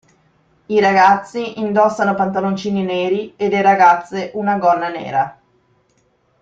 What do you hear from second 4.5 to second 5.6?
gonna nera.